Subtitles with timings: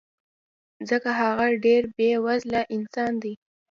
[0.89, 3.33] ځکه هغه ډېر بې وزله انسان دی